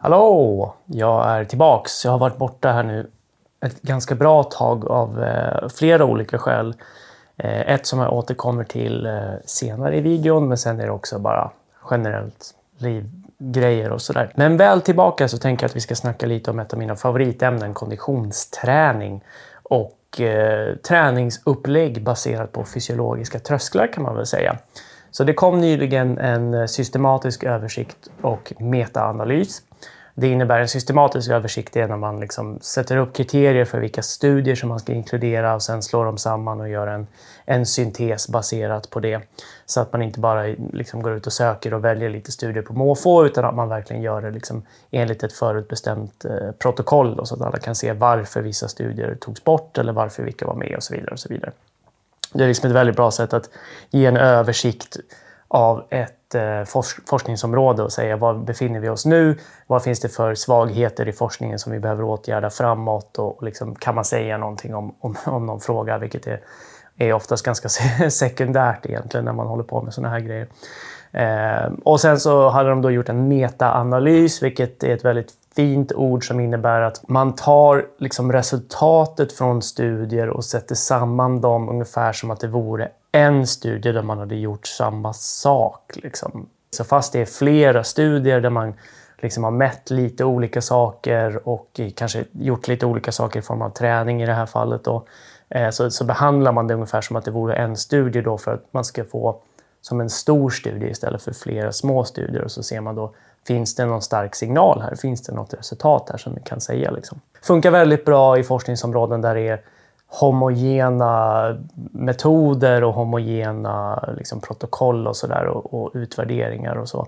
Hallå! 0.00 0.74
Jag 0.86 1.30
är 1.30 1.44
tillbaks. 1.44 2.04
Jag 2.04 2.12
har 2.12 2.18
varit 2.18 2.36
borta 2.36 2.72
här 2.72 2.82
nu 2.82 3.10
ett 3.66 3.82
ganska 3.82 4.14
bra 4.14 4.42
tag 4.42 4.86
av 4.86 5.24
eh, 5.24 5.68
flera 5.68 6.04
olika 6.04 6.38
skäl. 6.38 6.74
Eh, 7.36 7.60
ett 7.60 7.86
som 7.86 7.98
jag 7.98 8.12
återkommer 8.12 8.64
till 8.64 9.06
eh, 9.06 9.12
senare 9.44 9.96
i 9.96 10.00
videon, 10.00 10.48
men 10.48 10.58
sen 10.58 10.80
är 10.80 10.86
det 10.86 10.92
också 10.92 11.18
bara 11.18 11.50
generellt 11.90 12.54
livgrejer 12.76 13.92
och 13.92 14.02
sådär. 14.02 14.32
Men 14.34 14.56
väl 14.56 14.80
tillbaka 14.80 15.28
så 15.28 15.38
tänker 15.38 15.64
jag 15.64 15.68
att 15.68 15.76
vi 15.76 15.80
ska 15.80 15.94
snacka 15.94 16.26
lite 16.26 16.50
om 16.50 16.58
ett 16.58 16.72
av 16.72 16.78
mina 16.78 16.96
favoritämnen, 16.96 17.74
konditionsträning. 17.74 19.24
Och 19.62 20.20
eh, 20.20 20.76
träningsupplägg 20.76 22.02
baserat 22.02 22.52
på 22.52 22.64
fysiologiska 22.64 23.38
trösklar 23.38 23.92
kan 23.92 24.02
man 24.02 24.16
väl 24.16 24.26
säga. 24.26 24.58
Så 25.10 25.24
det 25.24 25.32
kom 25.32 25.60
nyligen 25.60 26.18
en 26.18 26.54
eh, 26.54 26.66
systematisk 26.66 27.44
översikt 27.44 28.08
och 28.20 28.52
metaanalys 28.58 29.62
det 30.20 30.28
innebär 30.28 30.60
en 30.60 30.68
systematisk 30.68 31.30
översikt 31.30 31.74
när 31.74 31.96
man 31.96 32.20
liksom 32.20 32.58
sätter 32.60 32.96
upp 32.96 33.14
kriterier 33.14 33.64
för 33.64 33.80
vilka 33.80 34.02
studier 34.02 34.54
som 34.54 34.68
man 34.68 34.78
ska 34.78 34.92
inkludera 34.92 35.54
och 35.54 35.62
sen 35.62 35.82
slår 35.82 36.04
dem 36.04 36.18
samman 36.18 36.60
och 36.60 36.68
gör 36.68 36.86
en, 36.86 37.06
en 37.44 37.66
syntes 37.66 38.28
baserat 38.28 38.90
på 38.90 39.00
det. 39.00 39.20
Så 39.66 39.80
att 39.80 39.92
man 39.92 40.02
inte 40.02 40.20
bara 40.20 40.42
liksom 40.72 41.02
går 41.02 41.12
ut 41.12 41.26
och 41.26 41.32
söker 41.32 41.74
och 41.74 41.84
väljer 41.84 42.10
lite 42.10 42.32
studier 42.32 42.62
på 42.62 42.72
måfå 42.72 43.26
utan 43.26 43.44
att 43.44 43.54
man 43.54 43.68
verkligen 43.68 44.02
gör 44.02 44.22
det 44.22 44.30
liksom 44.30 44.62
enligt 44.90 45.22
ett 45.22 45.32
förutbestämt 45.32 46.24
eh, 46.24 46.50
protokoll 46.58 47.16
då, 47.16 47.24
så 47.24 47.34
att 47.34 47.42
alla 47.42 47.58
kan 47.58 47.74
se 47.74 47.92
varför 47.92 48.42
vissa 48.42 48.68
studier 48.68 49.16
togs 49.20 49.44
bort 49.44 49.78
eller 49.78 49.92
varför 49.92 50.22
vilka 50.22 50.46
var 50.46 50.54
med 50.54 50.76
och 50.76 50.82
så 50.82 50.94
vidare. 50.94 51.10
Och 51.10 51.20
så 51.20 51.28
vidare. 51.28 51.52
Det 52.32 52.44
är 52.44 52.48
liksom 52.48 52.70
ett 52.70 52.76
väldigt 52.76 52.96
bra 52.96 53.10
sätt 53.10 53.32
att 53.32 53.50
ge 53.90 54.06
en 54.06 54.16
översikt 54.16 54.96
av 55.48 55.84
ett 55.90 56.34
eh, 56.34 56.64
forskningsområde 57.06 57.82
och 57.82 57.92
säga 57.92 58.16
var 58.16 58.34
befinner 58.34 58.80
vi 58.80 58.88
oss 58.88 59.06
nu? 59.06 59.38
Vad 59.66 59.82
finns 59.82 60.00
det 60.00 60.08
för 60.08 60.34
svagheter 60.34 61.08
i 61.08 61.12
forskningen 61.12 61.58
som 61.58 61.72
vi 61.72 61.78
behöver 61.80 62.02
åtgärda 62.02 62.50
framåt? 62.50 63.18
Och, 63.18 63.42
liksom, 63.42 63.74
kan 63.74 63.94
man 63.94 64.04
säga 64.04 64.38
någonting 64.38 64.74
om, 64.74 64.94
om, 65.00 65.16
om 65.24 65.46
någon 65.46 65.60
fråga? 65.60 65.98
Vilket 65.98 66.26
är, 66.26 66.40
är 66.96 67.12
oftast 67.12 67.44
ganska 67.44 67.68
sekundärt 68.10 68.86
egentligen 68.86 69.24
när 69.24 69.32
man 69.32 69.46
håller 69.46 69.64
på 69.64 69.82
med 69.82 69.94
sådana 69.94 70.14
här 70.14 70.20
grejer. 70.20 70.48
Eh, 71.12 71.72
och 71.84 72.00
sen 72.00 72.20
så 72.20 72.48
hade 72.48 72.68
de 72.68 72.82
då 72.82 72.90
gjort 72.90 73.08
en 73.08 73.28
metaanalys, 73.28 74.42
vilket 74.42 74.84
är 74.84 74.94
ett 74.94 75.04
väldigt 75.04 75.32
fint 75.58 75.92
ord 75.92 76.26
som 76.26 76.40
innebär 76.40 76.80
att 76.80 77.08
man 77.08 77.34
tar 77.34 77.86
liksom 77.98 78.32
resultatet 78.32 79.32
från 79.32 79.62
studier 79.62 80.28
och 80.28 80.44
sätter 80.44 80.74
samman 80.74 81.40
dem 81.40 81.68
ungefär 81.68 82.12
som 82.12 82.30
att 82.30 82.40
det 82.40 82.48
vore 82.48 82.88
en 83.12 83.46
studie 83.46 83.92
där 83.92 84.02
man 84.02 84.18
hade 84.18 84.36
gjort 84.36 84.66
samma 84.66 85.12
sak. 85.12 85.92
Liksom. 85.94 86.48
Så 86.70 86.84
fast 86.84 87.12
det 87.12 87.20
är 87.20 87.26
flera 87.26 87.84
studier 87.84 88.40
där 88.40 88.50
man 88.50 88.74
liksom 89.16 89.44
har 89.44 89.50
mätt 89.50 89.90
lite 89.90 90.24
olika 90.24 90.62
saker 90.62 91.48
och 91.48 91.80
kanske 91.96 92.24
gjort 92.32 92.68
lite 92.68 92.86
olika 92.86 93.12
saker 93.12 93.38
i 93.38 93.42
form 93.42 93.62
av 93.62 93.70
träning 93.70 94.22
i 94.22 94.26
det 94.26 94.34
här 94.34 94.46
fallet. 94.46 94.84
Då, 94.84 95.04
eh, 95.48 95.70
så, 95.70 95.90
så 95.90 96.04
behandlar 96.04 96.52
man 96.52 96.66
det 96.66 96.74
ungefär 96.74 97.00
som 97.00 97.16
att 97.16 97.24
det 97.24 97.30
vore 97.30 97.54
en 97.54 97.76
studie 97.76 98.20
då 98.20 98.38
för 98.38 98.54
att 98.54 98.66
man 98.70 98.84
ska 98.84 99.04
få 99.04 99.40
som 99.80 100.00
en 100.00 100.10
stor 100.10 100.50
studie 100.50 100.86
istället 100.86 101.22
för 101.22 101.32
flera 101.32 101.72
små 101.72 102.04
studier. 102.04 102.44
Och 102.44 102.50
så 102.50 102.62
ser 102.62 102.80
man 102.80 102.94
då, 102.94 103.14
finns 103.48 103.74
det 103.74 103.86
någon 103.86 104.02
stark 104.02 104.34
signal 104.34 104.80
här? 104.82 104.96
Finns 104.96 105.22
det 105.22 105.34
något 105.34 105.54
resultat 105.54 106.08
här 106.10 106.18
som 106.18 106.34
vi 106.34 106.40
kan 106.40 106.60
säga? 106.60 106.90
Liksom? 106.90 107.20
Funkar 107.42 107.70
väldigt 107.70 108.04
bra 108.04 108.38
i 108.38 108.42
forskningsområden 108.44 109.20
där 109.20 109.34
det 109.34 109.48
är 109.48 109.60
homogena 110.06 111.56
metoder 111.92 112.84
och 112.84 112.94
homogena 112.94 114.04
liksom, 114.18 114.40
protokoll 114.40 115.06
och 115.06 115.16
sådär 115.16 115.44
och, 115.46 115.74
och, 115.74 115.90
utvärderingar 115.94 116.74
och 116.74 116.88
så. 116.88 117.06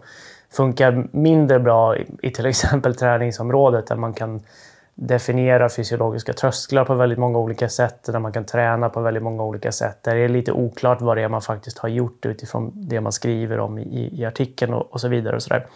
Funkar 0.53 1.07
mindre 1.11 1.59
bra 1.59 1.97
i, 1.97 2.07
i 2.23 2.31
till 2.31 2.47
exempel 2.47 2.95
träningsområdet 2.95 3.87
där 3.87 3.97
man 3.97 4.13
kan 4.13 4.41
definiera 4.95 5.69
fysiologiska 5.69 6.33
trösklar 6.33 6.85
på 6.85 6.95
väldigt 6.95 7.19
många 7.19 7.39
olika 7.39 7.69
sätt, 7.69 8.05
där 8.05 8.19
man 8.19 8.33
kan 8.33 8.45
träna 8.45 8.89
på 8.89 9.01
väldigt 9.01 9.23
många 9.23 9.43
olika 9.43 9.73
sätt. 9.73 10.03
Där 10.03 10.15
det 10.15 10.21
är 10.21 10.29
lite 10.29 10.53
oklart 10.53 11.01
vad 11.01 11.17
det 11.17 11.23
är 11.23 11.29
man 11.29 11.43
faktiskt 11.43 11.79
har 11.79 11.89
gjort 11.89 12.27
utifrån 12.27 12.73
det 12.75 13.01
man 13.01 13.13
skriver 13.13 13.61
om 13.61 13.79
i, 13.79 14.21
i 14.21 14.25
artikeln 14.25 14.75
och, 14.75 14.93
och 14.93 15.01
så 15.01 15.09
vidare. 15.09 15.37
Och 15.37 15.43
så, 15.43 15.49
där. 15.49 15.67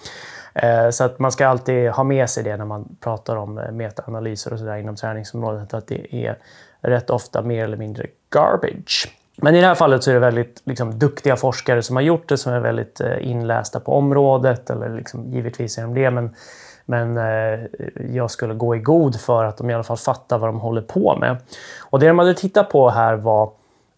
Eh, 0.55 0.91
så 0.91 1.05
att 1.05 1.19
man 1.19 1.33
ska 1.33 1.47
alltid 1.47 1.91
ha 1.91 2.05
med 2.05 2.31
sig 2.31 2.45
det 2.45 2.57
när 2.57 2.65
man 2.65 2.97
pratar 3.01 3.37
om 3.37 3.59
eh, 3.59 3.71
metaanalyser 3.71 4.53
och 4.53 4.59
sådär 4.59 4.77
inom 4.77 4.97
träningsområdet, 4.97 5.75
att 5.75 5.87
det 5.87 6.27
är 6.27 6.39
rätt 6.81 7.11
ofta 7.11 7.43
mer 7.43 7.65
eller 7.65 7.77
mindre 7.77 8.07
garbage. 8.31 9.09
Men 9.37 9.55
i 9.55 9.61
det 9.61 9.67
här 9.67 9.75
fallet 9.75 10.03
så 10.03 10.11
är 10.11 10.15
det 10.15 10.21
väldigt 10.21 10.63
liksom, 10.65 10.99
duktiga 10.99 11.37
forskare 11.37 11.83
som 11.83 11.97
har 11.97 12.03
gjort 12.03 12.29
det, 12.29 12.39
som 12.39 12.53
är 12.53 12.61
väldigt 12.61 13.01
eh, 13.01 13.31
inlästa 13.31 13.81
på 13.81 13.93
området. 13.93 14.71
Eller 14.71 14.89
liksom, 14.89 15.33
givetvis 15.33 15.79
är 15.79 15.83
de 15.83 15.95
det, 15.95 16.11
men, 16.11 16.35
men 16.85 17.17
eh, 17.17 17.61
jag 18.13 18.31
skulle 18.31 18.55
gå 18.55 18.77
i 18.77 18.79
god 18.79 19.21
för 19.21 19.45
att 19.45 19.57
de 19.57 19.71
i 19.71 19.75
alla 19.75 19.85
fall 19.85 19.97
fattar 19.97 20.39
vad 20.39 20.49
de 20.49 20.61
håller 20.61 20.83
på 20.83 21.17
med. 21.17 21.37
Och 21.81 22.01
det 22.01 22.09
de 22.09 22.19
hade 22.19 22.35
tittat 22.35 22.71
på 22.71 22.91
här 22.91 23.15
var 23.15 23.51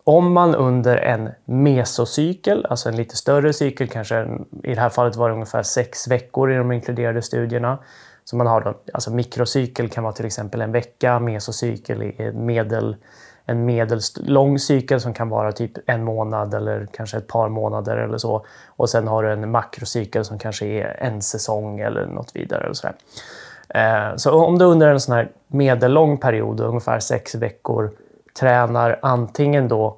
om 0.09 0.33
man 0.33 0.55
under 0.55 0.97
en 0.97 1.31
mesocykel, 1.45 2.67
alltså 2.71 2.89
en 2.89 2.97
lite 2.97 3.17
större 3.17 3.53
cykel, 3.53 3.89
kanske 3.89 4.29
i 4.63 4.75
det 4.75 4.81
här 4.81 4.89
fallet 4.89 5.17
var 5.17 5.29
det 5.29 5.35
ungefär 5.35 5.63
sex 5.63 6.09
veckor 6.09 6.53
i 6.53 6.57
de 6.57 6.73
inkluderade 6.73 7.23
studierna, 7.23 7.79
så 8.25 8.37
man 8.37 8.47
har 8.47 8.61
då, 8.61 8.75
alltså 8.95 9.11
mikrocykel 9.11 9.89
kan 9.89 10.05
vara 10.05 10.13
till 10.13 10.27
exempel 10.27 10.61
en 10.61 10.73
vecka, 10.73 11.19
mesocykel 11.19 12.03
är 12.03 12.33
medel, 12.33 12.97
en 13.47 13.65
medellång 13.65 14.59
cykel 14.59 15.01
som 15.01 15.15
kan 15.15 15.29
vara 15.29 15.53
typ 15.53 15.73
en 15.87 16.05
månad 16.05 16.55
eller 16.55 16.89
kanske 16.93 17.17
ett 17.17 17.27
par 17.27 17.49
månader 17.49 17.97
eller 17.97 18.19
så. 18.19 18.47
Och 18.67 18.91
sen 18.91 19.09
har 19.09 19.23
du 19.23 19.33
en 19.33 19.51
makrocykel 19.51 20.25
som 20.25 20.39
kanske 20.39 20.67
är 20.67 20.97
en 21.01 21.23
säsong 21.23 21.81
eller 21.81 22.07
något 22.07 22.37
vidare. 22.37 22.65
Eller 22.65 22.75
så, 22.75 22.89
eh, 23.69 24.17
så 24.17 24.45
om 24.45 24.59
du 24.59 24.65
under 24.65 24.89
en 24.89 25.01
sån 25.01 25.15
här 25.15 25.29
medellång 25.47 26.19
period, 26.19 26.61
ungefär 26.61 27.01
sex 27.01 27.35
veckor, 27.35 27.91
tränar 28.39 28.99
antingen 29.03 29.69
då 29.69 29.97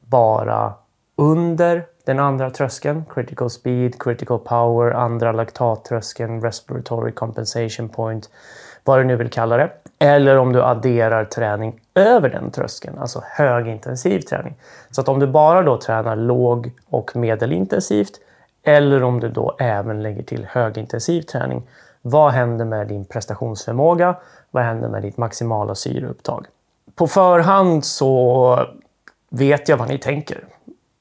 bara 0.00 0.74
under 1.16 1.86
den 2.04 2.18
andra 2.18 2.50
tröskeln, 2.50 3.04
critical 3.14 3.50
speed, 3.50 4.02
critical 4.02 4.38
power, 4.38 4.90
andra 4.90 5.32
laktattröskeln, 5.32 6.42
respiratory 6.42 7.12
compensation 7.12 7.88
point, 7.88 8.30
vad 8.84 8.98
du 8.98 9.04
nu 9.04 9.16
vill 9.16 9.30
kalla 9.30 9.56
det. 9.56 9.70
Eller 9.98 10.36
om 10.36 10.52
du 10.52 10.62
adderar 10.62 11.24
träning 11.24 11.80
över 11.94 12.28
den 12.28 12.50
tröskeln, 12.50 12.98
alltså 12.98 13.22
högintensiv 13.26 14.20
träning. 14.20 14.54
Så 14.90 15.00
att 15.00 15.08
om 15.08 15.18
du 15.18 15.26
bara 15.26 15.62
då 15.62 15.80
tränar 15.80 16.16
låg 16.16 16.72
och 16.90 17.16
medelintensivt 17.16 18.20
eller 18.62 19.02
om 19.02 19.20
du 19.20 19.28
då 19.28 19.56
även 19.58 20.02
lägger 20.02 20.22
till 20.22 20.46
högintensiv 20.50 21.22
träning. 21.22 21.62
Vad 22.02 22.32
händer 22.32 22.64
med 22.64 22.88
din 22.88 23.04
prestationsförmåga? 23.04 24.14
Vad 24.50 24.64
händer 24.64 24.88
med 24.88 25.02
ditt 25.02 25.16
maximala 25.16 25.74
syreupptag? 25.74 26.46
På 27.00 27.06
förhand 27.06 27.84
så 27.84 28.66
vet 29.30 29.68
jag 29.68 29.76
vad 29.76 29.88
ni 29.88 29.98
tänker. 29.98 30.44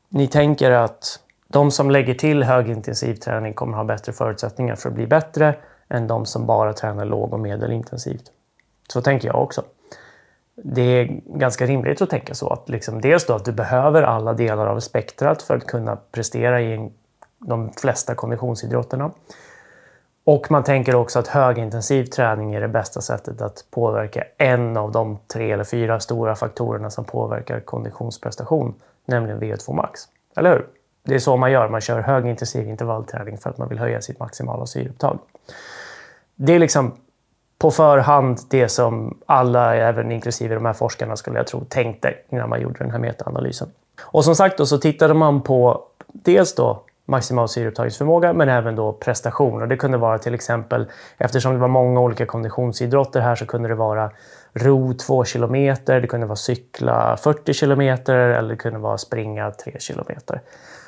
Ni 0.10 0.28
tänker 0.28 0.72
att 0.72 1.20
de 1.48 1.72
som 1.72 1.92
lägger 1.92 2.14
till 2.14 2.44
högintensiv 2.44 3.16
träning 3.16 3.54
kommer 3.54 3.78
ha 3.78 3.84
bättre 3.84 4.14
förutsättningar 4.14 4.76
för 4.76 4.90
att 4.90 4.96
bli 4.96 5.08
bättre 5.08 5.56
än 5.90 6.08
de 6.08 6.26
som 6.26 6.46
bara 6.46 6.74
tränar 6.74 7.06
låg 7.06 7.34
och 7.34 7.40
medelintensivt. 7.40 8.24
Så 8.88 9.02
tänker 9.02 9.28
jag 9.28 9.44
också. 9.44 9.64
Det 10.56 10.82
är 10.82 11.22
ganska 11.26 11.66
rimligt 11.66 12.02
att 12.02 12.10
tänka 12.10 12.36
så. 12.36 12.50
Att 12.50 12.70
liksom 12.70 13.02
dels 13.02 13.26
då 13.26 13.34
att 13.34 13.46
du 13.46 13.52
behöver 13.52 14.04
alla 14.04 14.34
delar 14.34 14.68
av 14.68 14.80
spektrat 14.80 15.42
för 15.42 15.58
att 15.58 15.68
kunna 15.68 15.96
prestera 16.12 16.62
i 16.62 16.92
de 17.40 17.72
flesta 17.74 18.16
konditionsidrotterna. 18.16 19.12
Och 20.30 20.52
man 20.52 20.64
tänker 20.64 20.96
också 20.96 21.20
att 21.20 21.28
högintensiv 21.28 22.06
träning 22.06 22.54
är 22.54 22.62
det 22.62 22.68
bästa 22.68 23.02
sättet 23.02 23.42
att 23.42 23.66
påverka 23.72 24.24
en 24.38 24.78
av 24.78 24.92
de 24.92 25.20
tre 25.28 25.52
eller 25.52 25.64
fyra 25.64 26.00
stora 26.00 26.36
faktorerna 26.36 26.90
som 26.90 27.06
påverkar 27.06 27.60
konditionsprestation, 27.60 28.74
nämligen 29.06 29.40
VO2 29.40 29.74
max. 29.74 30.02
Eller 30.36 30.52
hur? 30.52 30.66
Det 31.04 31.16
är 31.16 31.20
så 31.20 31.38
man 31.38 31.52
gör. 31.52 31.70
Man 31.70 31.82
kör 31.82 32.02
högintensiv 32.02 32.70
intervallträning 32.70 33.38
för 33.38 33.50
att 33.50 33.58
man 33.58 33.70
vill 33.70 33.80
höja 33.80 34.02
sitt 34.02 34.20
maximala 34.20 34.66
syreupptag. 34.66 35.20
Det 36.36 36.54
är 36.54 36.60
liksom 36.60 36.92
på 37.58 37.72
förhand 37.72 38.40
det 38.50 38.70
som 38.70 39.18
alla, 39.26 39.76
även 39.76 40.12
inklusive 40.12 40.56
de 40.56 40.66
här 40.66 40.74
forskarna, 40.74 41.16
skulle 41.16 41.38
jag 41.38 41.48
tro, 41.48 41.66
tänkte 41.70 42.14
innan 42.30 42.50
man 42.50 42.62
gjorde 42.62 42.80
den 42.80 42.92
här 42.92 43.00
metaanalysen. 43.00 43.72
Och 44.02 44.26
som 44.26 44.36
sagt 44.36 44.58
då, 44.58 44.66
så 44.66 44.78
tittade 44.78 45.14
man 45.14 45.42
på 45.42 45.84
dels 46.08 46.56
då 46.56 46.84
maximal 47.10 47.50
syreupptagningsförmåga 47.50 48.34
men 48.34 48.50
även 48.50 48.76
då 48.76 48.94
prestation. 48.94 49.62
Och 49.62 49.68
det 49.68 49.78
kunde 49.78 49.98
vara 49.98 50.18
till 50.18 50.34
exempel, 50.34 50.86
eftersom 51.18 51.54
det 51.54 51.60
var 51.60 51.68
många 51.68 52.00
olika 52.00 52.26
konditionsidrotter 52.26 53.22
här 53.22 53.36
så 53.36 53.46
kunde 53.46 53.70
det 53.70 53.76
vara 53.76 54.12
ro 54.54 54.94
2 54.94 55.26
kilometer, 55.26 56.02
det 56.02 56.08
kunde 56.08 56.26
vara 56.26 56.36
cykla 56.36 57.18
40 57.18 57.54
kilometer 57.54 58.16
eller 58.16 58.50
det 58.50 58.56
kunde 58.56 58.80
vara 58.80 58.98
springa 58.98 59.52
3 59.52 59.76
kilometer. 59.80 60.42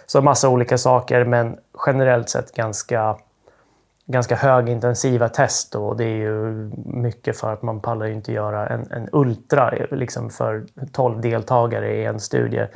Så 0.05 0.21
massa 0.21 0.49
olika 0.49 0.77
saker 0.77 1.25
men 1.25 1.57
generellt 1.85 2.29
sett 2.29 2.51
ganska, 2.51 3.17
ganska 4.05 4.35
högintensiva 4.35 5.29
test 5.29 5.75
och 5.75 5.97
det 5.97 6.03
är 6.03 6.17
ju 6.17 6.71
mycket 6.85 7.37
för 7.37 7.53
att 7.53 7.61
man 7.61 7.79
pallar 7.79 8.05
inte 8.05 8.31
göra 8.31 8.67
en, 8.67 8.91
en 8.91 9.09
ultra 9.11 9.73
liksom 9.91 10.29
för 10.29 10.63
12 10.91 11.21
deltagare 11.21 11.95
i 11.95 12.05
en 12.05 12.19
studie 12.19 12.67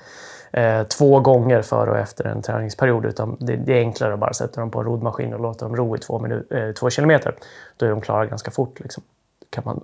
eh, 0.51 0.83
två 0.83 1.19
gånger 1.19 1.62
före 1.62 1.92
och 1.92 1.97
efter 1.97 2.25
en 2.25 2.42
träningsperiod. 2.42 3.06
Utan 3.06 3.38
det, 3.39 3.56
det, 3.56 3.74
är 3.74 3.80
enklare 3.80 4.13
att 4.13 4.19
bara 4.19 4.33
sätta 4.33 4.62
dem 4.62 4.71
på 4.71 4.80
en 4.80 4.86
roddmaskin 4.86 5.33
och 5.33 5.39
låta 5.39 5.65
dem 5.65 5.75
ro 5.75 5.95
i 5.95 6.00
två, 6.00 6.27
eh, 6.27 6.71
två 6.71 6.89
kilometer. 6.89 7.36
Då 7.77 7.86
är 7.86 7.89
de 7.89 8.01
klara 8.01 8.25
ganska 8.25 8.51
fort. 8.51 8.80
Liksom. 8.80 9.03
Kan, 9.50 9.63
man, 9.65 9.83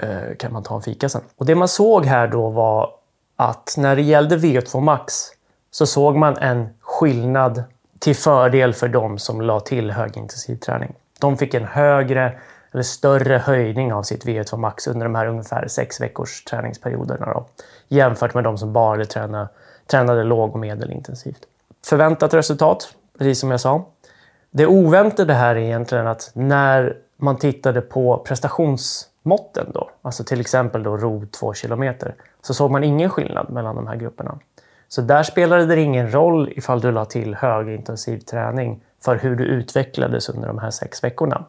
eh, 0.00 0.36
kan 0.38 0.52
man 0.52 0.62
ta 0.62 0.74
en 0.74 0.82
fika 0.82 1.08
sen. 1.08 1.22
Och 1.36 1.46
det 1.46 1.54
man 1.54 1.68
såg 1.68 2.04
här 2.04 2.28
då 2.28 2.48
var 2.48 2.90
att 3.36 3.74
när 3.78 3.96
det 3.96 4.02
gällde 4.02 4.36
VO2 4.36 4.80
Max 4.80 5.14
så 5.70 5.86
såg 5.86 6.16
man 6.16 6.36
en 6.36 6.68
skillnad 6.80 7.64
till 7.98 8.16
fördel 8.16 8.74
för 8.74 8.88
de 8.88 9.18
som 9.18 9.40
la 9.40 9.60
till 9.60 9.90
högintensiv 9.90 10.56
träning. 10.56 10.94
De 11.20 11.36
fick 11.36 11.54
en 11.54 11.64
högre 11.64 12.38
eller 12.74 12.82
större 12.82 13.38
höjning 13.38 13.92
av 13.92 14.02
sitt 14.02 14.24
VO2 14.24 14.56
max 14.56 14.86
under 14.86 15.06
de 15.06 15.14
här 15.14 15.26
ungefär 15.26 15.68
sex 15.68 16.00
veckors 16.00 16.44
träningsperioderna 16.44 17.26
då, 17.26 17.46
jämfört 17.88 18.34
med 18.34 18.44
de 18.44 18.58
som 18.58 18.72
bara 18.72 19.04
tränade, 19.04 19.48
tränade 19.86 20.24
låg 20.24 20.52
och 20.52 20.60
medelintensivt. 20.60 21.46
Förväntat 21.86 22.34
resultat, 22.34 22.94
precis 23.18 23.40
som 23.40 23.50
jag 23.50 23.60
sa. 23.60 23.84
Det 24.50 24.66
oväntade 24.66 25.34
här 25.34 25.56
är 25.56 25.60
egentligen 25.60 26.06
att 26.06 26.30
när 26.34 26.96
man 27.16 27.36
tittade 27.36 27.80
på 27.80 28.18
prestationsmåtten, 28.18 29.66
då, 29.74 29.90
alltså 30.02 30.24
till 30.24 30.40
exempel 30.40 30.82
då 30.82 30.96
ro 30.96 31.26
2 31.26 31.52
km, 31.52 31.94
så 32.42 32.54
såg 32.54 32.70
man 32.70 32.84
ingen 32.84 33.10
skillnad 33.10 33.50
mellan 33.50 33.76
de 33.76 33.86
här 33.86 33.96
grupperna. 33.96 34.38
Så 34.88 35.00
där 35.00 35.22
spelade 35.22 35.66
det 35.66 35.80
ingen 35.80 36.14
roll 36.14 36.52
ifall 36.56 36.80
du 36.80 36.92
la 36.92 37.04
till 37.04 37.34
högintensiv 37.34 38.18
träning 38.18 38.80
för 39.00 39.16
hur 39.16 39.36
du 39.36 39.44
utvecklades 39.44 40.28
under 40.28 40.48
de 40.48 40.58
här 40.58 40.70
sex 40.70 41.04
veckorna. 41.04 41.44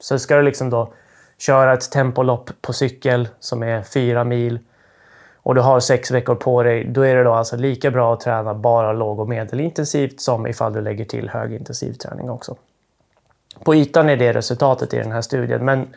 Så 0.00 0.18
ska 0.18 0.36
du 0.36 0.42
liksom 0.42 0.70
då 0.70 0.92
köra 1.38 1.72
ett 1.72 1.90
tempolopp 1.90 2.50
på 2.60 2.72
cykel 2.72 3.28
som 3.40 3.62
är 3.62 3.82
fyra 3.82 4.24
mil 4.24 4.58
och 5.46 5.54
du 5.54 5.60
har 5.60 5.80
sex 5.80 6.10
veckor 6.10 6.34
på 6.34 6.62
dig, 6.62 6.84
då 6.84 7.02
är 7.02 7.16
det 7.16 7.24
då 7.24 7.32
alltså 7.32 7.56
lika 7.56 7.90
bra 7.90 8.14
att 8.14 8.20
träna 8.20 8.54
bara 8.54 8.92
låg 8.92 9.20
och 9.20 9.28
medelintensivt 9.28 10.20
som 10.20 10.46
ifall 10.46 10.72
du 10.72 10.80
lägger 10.80 11.04
till 11.04 11.28
högintensiv 11.28 11.92
träning 11.92 12.30
också. 12.30 12.56
På 13.64 13.74
ytan 13.74 14.08
är 14.08 14.16
det 14.16 14.32
resultatet 14.32 14.94
i 14.94 14.98
den 14.98 15.12
här 15.12 15.20
studien, 15.20 15.64
men 15.64 15.88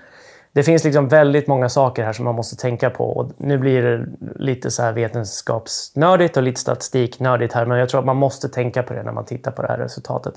det 0.52 0.64
finns 0.64 0.84
liksom 0.84 1.08
väldigt 1.08 1.48
många 1.48 1.70
saker 1.70 2.04
här 2.04 2.14
som 2.14 2.26
man 2.26 2.36
måste 2.36 2.56
tänka 2.56 2.90
på. 2.90 3.04
Och 3.04 3.32
nu 3.38 3.58
blir 3.58 3.82
det 3.82 4.06
lite 4.36 4.72
så 4.72 4.84
här 4.84 4.94
vetenskapsnördigt 4.94 6.38
och 6.38 6.44
lite 6.44 6.62
statistiknördigt 6.62 7.54
här, 7.54 7.66
men 7.66 7.78
jag 7.80 7.90
tror 7.90 8.00
att 8.00 8.06
man 8.06 8.18
måste 8.18 8.50
tänka 8.50 8.84
på 8.84 8.94
det 8.94 9.04
när 9.04 9.12
man 9.12 9.26
tittar 9.26 9.52
på 9.52 9.62
det 9.62 9.68
här 9.68 9.78
resultatet. 9.78 10.34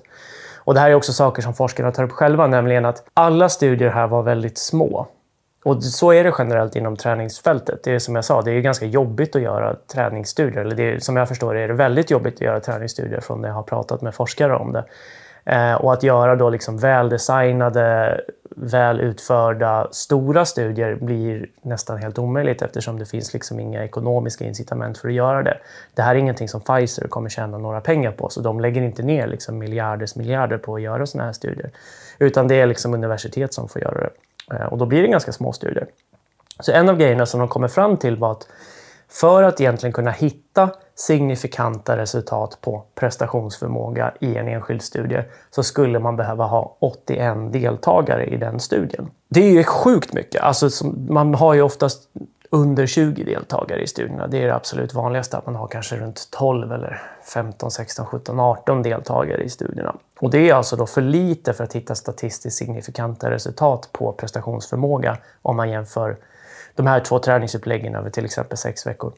Och 0.58 0.74
det 0.74 0.80
här 0.80 0.90
är 0.90 0.94
också 0.94 1.12
saker 1.12 1.42
som 1.42 1.54
forskarna 1.54 1.92
tar 1.92 2.04
upp 2.04 2.12
själva, 2.12 2.46
nämligen 2.46 2.84
att 2.84 3.04
alla 3.14 3.48
studier 3.48 3.90
här 3.90 4.06
var 4.06 4.22
väldigt 4.22 4.58
små. 4.58 5.06
Och 5.64 5.84
så 5.84 6.12
är 6.12 6.24
det 6.24 6.34
generellt 6.38 6.76
inom 6.76 6.96
träningsfältet. 6.96 7.82
Det 7.84 7.94
är 7.94 7.98
som 7.98 8.14
jag 8.14 8.24
sa, 8.24 8.42
det 8.42 8.52
är 8.52 8.60
ganska 8.60 8.86
jobbigt 8.86 9.36
att 9.36 9.42
göra 9.42 9.76
träningsstudier. 9.94 10.60
Eller 10.60 10.76
det 10.76 10.92
är, 10.92 10.98
som 10.98 11.16
jag 11.16 11.28
förstår 11.28 11.54
det 11.54 11.60
är 11.60 11.68
det 11.68 11.74
väldigt 11.74 12.10
jobbigt 12.10 12.34
att 12.34 12.40
göra 12.40 12.60
träningsstudier 12.60 13.20
från 13.20 13.40
när 13.40 13.48
jag 13.48 13.54
har 13.54 13.62
pratat 13.62 14.02
med 14.02 14.14
forskare 14.14 14.56
om 14.56 14.72
det. 14.72 14.84
Eh, 15.44 15.74
och 15.74 15.92
att 15.92 16.02
göra 16.02 16.36
då 16.36 16.50
liksom 16.50 16.78
väldesignade, 16.78 18.20
väl 18.56 19.00
utförda, 19.00 19.88
stora 19.90 20.44
studier 20.44 20.94
blir 20.94 21.46
nästan 21.62 21.98
helt 21.98 22.18
omöjligt 22.18 22.62
eftersom 22.62 22.98
det 22.98 23.06
finns 23.06 23.32
liksom 23.32 23.60
inga 23.60 23.84
ekonomiska 23.84 24.44
incitament 24.44 24.98
för 24.98 25.08
att 25.08 25.14
göra 25.14 25.42
det. 25.42 25.58
Det 25.94 26.02
här 26.02 26.14
är 26.14 26.18
ingenting 26.18 26.48
som 26.48 26.60
Pfizer 26.60 27.08
kommer 27.08 27.28
tjäna 27.28 27.58
några 27.58 27.80
pengar 27.80 28.12
på, 28.12 28.28
så 28.28 28.40
de 28.40 28.60
lägger 28.60 28.82
inte 28.82 29.02
ner 29.02 29.26
liksom 29.26 29.58
miljarders 29.58 30.16
miljarder 30.16 30.58
på 30.58 30.74
att 30.74 30.82
göra 30.82 31.06
sådana 31.06 31.26
här 31.26 31.32
studier. 31.32 31.70
Utan 32.18 32.48
det 32.48 32.60
är 32.60 32.66
liksom 32.66 32.94
universitet 32.94 33.54
som 33.54 33.68
får 33.68 33.82
göra 33.82 34.00
det. 34.00 34.10
Eh, 34.52 34.66
och 34.66 34.78
då 34.78 34.86
blir 34.86 35.02
det 35.02 35.08
ganska 35.08 35.32
små 35.32 35.52
studier. 35.52 35.86
Så 36.60 36.72
en 36.72 36.88
av 36.88 36.96
grejerna 36.96 37.26
som 37.26 37.40
de 37.40 37.48
kommer 37.48 37.68
fram 37.68 37.96
till 37.96 38.16
var 38.16 38.32
att 38.32 38.46
för 39.12 39.42
att 39.42 39.60
egentligen 39.60 39.92
kunna 39.92 40.10
hitta 40.10 40.70
signifikanta 40.94 41.96
resultat 41.96 42.58
på 42.60 42.82
prestationsförmåga 42.94 44.14
i 44.20 44.36
en 44.36 44.48
enskild 44.48 44.82
studie 44.82 45.22
så 45.50 45.62
skulle 45.62 45.98
man 45.98 46.16
behöva 46.16 46.44
ha 46.44 46.76
81 46.78 47.52
deltagare 47.52 48.26
i 48.26 48.36
den 48.36 48.60
studien. 48.60 49.10
Det 49.28 49.40
är 49.40 49.50
ju 49.50 49.64
sjukt 49.64 50.12
mycket. 50.12 50.42
Alltså, 50.42 50.86
man 51.08 51.34
har 51.34 51.54
ju 51.54 51.62
oftast 51.62 52.08
under 52.54 52.86
20 52.86 53.24
deltagare 53.24 53.82
i 53.82 53.86
studierna. 53.86 54.26
Det 54.26 54.42
är 54.42 54.46
det 54.46 54.54
absolut 54.54 54.94
vanligaste 54.94 55.36
att 55.36 55.46
man 55.46 55.54
har 55.54 55.66
kanske 55.66 55.96
runt 55.96 56.28
12 56.30 56.72
eller 56.72 57.02
15, 57.34 57.70
16, 57.70 58.06
17, 58.06 58.40
18 58.40 58.82
deltagare 58.82 59.42
i 59.42 59.48
studierna. 59.48 59.94
Och 60.20 60.30
det 60.30 60.50
är 60.50 60.54
alltså 60.54 60.76
då 60.76 60.86
för 60.86 61.00
lite 61.00 61.52
för 61.52 61.64
att 61.64 61.72
hitta 61.72 61.94
statistiskt 61.94 62.58
signifikanta 62.58 63.30
resultat 63.30 63.88
på 63.92 64.12
prestationsförmåga 64.12 65.18
om 65.42 65.56
man 65.56 65.70
jämför 65.70 66.16
de 66.74 66.86
här 66.86 67.00
två 67.00 67.18
träningsuppläggen 67.18 67.94
över 67.94 68.10
till 68.10 68.24
exempel 68.24 68.58
sex 68.58 68.86
veckor. 68.86 69.12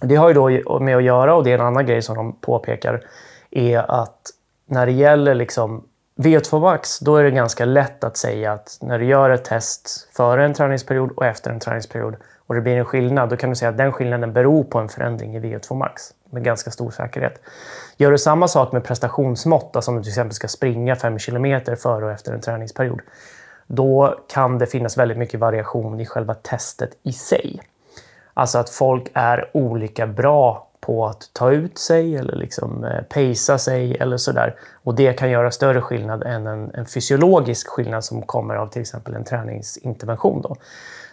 Det 0.00 0.16
har 0.16 0.28
ju 0.28 0.34
då 0.34 0.78
med 0.80 0.96
att 0.96 1.02
göra, 1.02 1.34
och 1.34 1.44
det 1.44 1.50
är 1.50 1.58
en 1.58 1.66
annan 1.66 1.86
grej 1.86 2.02
som 2.02 2.16
de 2.16 2.32
påpekar, 2.32 3.02
är 3.50 3.78
att 3.90 4.30
när 4.66 4.86
det 4.86 4.92
gäller 4.92 5.34
liksom 5.34 5.84
VO2 6.16 6.60
Max, 6.60 6.98
då 6.98 7.16
är 7.16 7.24
det 7.24 7.30
ganska 7.30 7.64
lätt 7.64 8.04
att 8.04 8.16
säga 8.16 8.52
att 8.52 8.78
när 8.80 8.98
du 8.98 9.04
gör 9.04 9.30
ett 9.30 9.44
test 9.44 10.08
före 10.12 10.44
en 10.44 10.54
träningsperiod 10.54 11.12
och 11.16 11.26
efter 11.26 11.50
en 11.50 11.60
träningsperiod 11.60 12.16
och 12.46 12.54
det 12.54 12.60
blir 12.60 12.76
en 12.76 12.84
skillnad, 12.84 13.28
då 13.28 13.36
kan 13.36 13.50
du 13.50 13.56
säga 13.56 13.68
att 13.68 13.76
den 13.76 13.92
skillnaden 13.92 14.32
beror 14.32 14.64
på 14.64 14.78
en 14.78 14.88
förändring 14.88 15.36
i 15.36 15.40
VO2 15.40 15.74
max 15.74 16.02
med 16.30 16.44
ganska 16.44 16.70
stor 16.70 16.90
säkerhet. 16.90 17.40
Gör 17.96 18.10
du 18.10 18.18
samma 18.18 18.48
sak 18.48 18.72
med 18.72 18.84
prestationsmått, 18.84 19.76
alltså 19.76 19.90
om 19.90 19.96
du 19.96 20.02
till 20.02 20.10
exempel 20.10 20.34
ska 20.34 20.48
springa 20.48 20.96
5 20.96 21.18
km 21.18 21.60
före 21.76 22.04
och 22.04 22.10
efter 22.10 22.32
en 22.32 22.40
träningsperiod, 22.40 23.00
då 23.66 24.18
kan 24.28 24.58
det 24.58 24.66
finnas 24.66 24.98
väldigt 24.98 25.18
mycket 25.18 25.40
variation 25.40 26.00
i 26.00 26.06
själva 26.06 26.34
testet 26.34 26.90
i 27.02 27.12
sig. 27.12 27.60
Alltså 28.34 28.58
att 28.58 28.70
folk 28.70 29.10
är 29.14 29.50
olika 29.52 30.06
bra 30.06 30.65
på 30.86 31.06
att 31.06 31.30
ta 31.32 31.50
ut 31.50 31.78
sig 31.78 32.16
eller 32.16 32.36
liksom 32.36 32.84
eh, 32.84 33.02
pejsa 33.02 33.58
sig 33.58 33.96
eller 33.96 34.16
sådär. 34.16 34.54
Och 34.84 34.94
det 34.94 35.12
kan 35.12 35.30
göra 35.30 35.50
större 35.50 35.80
skillnad 35.80 36.22
än 36.22 36.46
en, 36.46 36.70
en, 36.74 36.86
fysiologisk 36.86 37.68
skillnad 37.68 38.04
som 38.04 38.22
kommer 38.22 38.54
av 38.54 38.66
till 38.66 38.82
exempel 38.82 39.14
en 39.14 39.24
träningsintervention. 39.24 40.42
Då. 40.42 40.56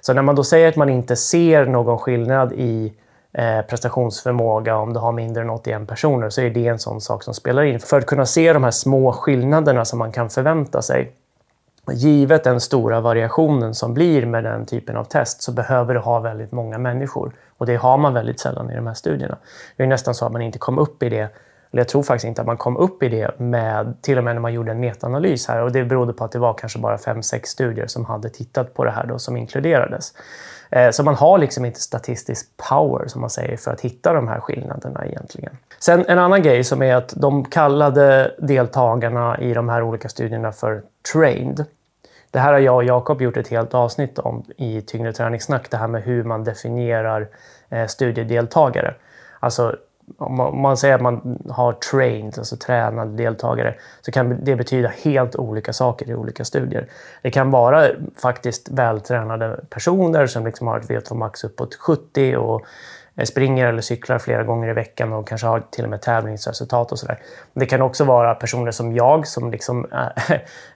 Så 0.02 0.14
när 0.14 0.22
man 0.22 0.36
då 0.36 0.44
säger 0.44 0.70
att 0.70 0.75
man 0.75 0.90
inte 0.90 1.16
ser 1.16 1.66
någon 1.66 2.00
skillnad 2.00 2.54
i 2.54 2.94
eh, 3.34 3.62
prestationsförmåga 3.62 4.78
om 4.78 4.94
du 4.94 5.00
har 5.00 5.12
mindre 5.12 5.44
än 5.44 5.50
81 5.50 5.88
personer 5.88 6.30
så 6.30 6.42
är 6.42 6.50
det 6.50 6.68
en 6.68 6.80
sån 6.80 7.02
sak 7.02 7.24
som 7.24 7.34
spelar 7.34 7.64
in. 7.64 7.80
För 7.80 7.98
att 7.98 8.06
kunna 8.06 8.25
se 8.25 8.54
de 8.54 8.64
här 8.64 8.72
små 8.72 9.12
skillnaderna 9.12 9.86
som 9.86 10.00
man 10.00 10.12
kan 10.12 10.30
förvänta 10.30 10.81
sig 10.81 11.12
Givet 11.91 12.44
den 12.44 12.59
stora 12.59 13.01
variationen 13.01 13.75
som 13.75 13.94
blir 13.94 14.25
med 14.25 14.44
den 14.44 14.65
typen 14.65 14.97
av 14.97 15.03
test 15.03 15.41
så 15.41 15.51
behöver 15.51 15.94
du 15.94 16.00
ha 16.00 16.19
väldigt 16.19 16.51
många 16.51 16.77
människor. 16.77 17.33
Och 17.57 17.65
det 17.65 17.75
har 17.75 17.97
man 17.97 18.13
väldigt 18.13 18.39
sällan 18.39 18.71
i 18.71 18.75
de 18.75 18.88
här 18.88 18.94
studierna. 18.94 19.38
Det 19.77 19.83
är 19.83 19.88
nästan 19.88 20.15
så 20.15 20.25
att 20.25 20.31
man 20.31 20.41
inte 20.41 20.59
kom 20.59 20.80
upp 20.80 21.03
i 21.03 21.09
det, 21.09 21.30
eller 21.71 21.81
jag 21.81 21.88
tror 21.88 22.03
faktiskt 22.03 22.25
inte 22.25 22.41
att 22.41 22.47
man 22.47 22.57
kom 22.57 22.77
upp 22.77 23.03
i 23.03 23.09
det 23.09 23.39
med, 23.39 24.01
till 24.01 24.18
och 24.18 24.24
med 24.24 24.35
när 24.35 24.41
man 24.41 24.53
gjorde 24.53 24.71
en 24.71 24.80
metaanalys 24.80 25.47
här. 25.47 25.62
Och 25.62 25.71
det 25.71 25.85
berodde 25.85 26.13
på 26.13 26.24
att 26.24 26.31
det 26.31 26.39
var 26.39 26.53
kanske 26.53 26.80
bara 26.80 26.97
fem, 26.97 27.24
sex 27.24 27.50
studier 27.50 27.88
som 27.88 28.06
hade 28.06 28.29
tittat 28.29 28.74
på 28.74 28.83
det 28.83 28.91
här 28.91 29.06
då, 29.06 29.19
som 29.19 29.38
inkluderades. 29.38 30.13
Eh, 30.69 30.91
så 30.91 31.03
man 31.03 31.15
har 31.15 31.38
liksom 31.38 31.65
inte 31.65 31.79
statistisk 31.79 32.50
power, 32.69 33.08
som 33.08 33.22
man 33.22 33.29
säger, 33.29 33.58
för 33.58 33.72
att 33.72 33.81
hitta 33.81 34.13
de 34.13 34.27
här 34.27 34.39
skillnaderna 34.39 35.05
egentligen. 35.05 35.58
Sen 35.84 36.06
en 36.08 36.20
annan 36.20 36.42
grej 36.42 36.63
som 36.63 36.82
är 36.82 36.96
att 36.96 37.13
de 37.18 37.46
kallade 37.46 38.36
deltagarna 38.38 39.40
i 39.40 39.54
de 39.54 39.70
här 39.70 39.82
olika 39.82 40.10
studierna 40.10 40.52
för 40.52 40.84
trained. 41.13 41.66
Det 42.32 42.40
här 42.40 42.54
har 42.54 42.60
jag 42.60 42.75
och 42.75 42.84
Jakob 42.84 43.22
gjort 43.22 43.38
ett 43.38 43.48
helt 43.48 43.74
avsnitt 43.74 44.20
om 44.20 44.44
i 44.58 44.82
Tyngre 44.82 45.13
träningssnack, 45.13 45.72
det 45.72 45.78
här 45.78 45.88
med 45.88 46.04
hur 46.04 46.24
man 46.24 46.44
definierar 46.44 47.28
eh, 47.70 47.88
studiedeltagare. 47.88 48.96
Alltså 49.40 49.75
om 50.18 50.62
man 50.62 50.78
säger 50.78 50.96
att 50.96 51.02
man 51.02 51.40
har 51.50 51.74
trained, 51.74 52.38
alltså 52.38 52.58
tränade 52.58 53.18
deltagare, 53.18 53.75
så 54.02 54.12
kan 54.12 54.44
det 54.44 54.56
betyda 54.56 54.92
helt 55.04 55.36
olika 55.36 55.74
saker 55.74 56.10
i 56.10 56.16
olika 56.16 56.46
studier. 56.46 56.88
Det 57.22 57.32
kan 57.32 57.52
vara 57.52 57.88
faktiskt 58.22 58.70
vältränade 58.70 59.60
personer 59.70 60.28
som 60.28 60.46
liksom 60.46 60.68
har 60.68 60.80
ett 60.80 60.90
VO2 60.90 61.16
max 61.16 61.44
uppåt 61.44 61.75
70 61.75 62.36
och 62.36 62.66
Eh, 63.15 63.25
springer 63.25 63.67
eller 63.67 63.82
cyklar 63.82 64.20
flera 64.20 64.43
gånger 64.43 64.70
i 64.70 64.74
veckan 64.74 65.13
och 65.13 65.27
kanske 65.27 65.48
har 65.48 65.63
till 65.72 65.84
och 65.84 65.89
med 65.89 66.01
tävlingsresultat 66.01 66.91
och 66.91 67.00
sådär. 67.00 67.20
Det 67.53 67.65
kan 67.65 67.82
också 67.82 68.03
vara 68.03 68.36
personer 68.36 68.72
som 68.72 68.96
jag 68.96 69.27
som 69.27 69.51
liksom, 69.51 69.88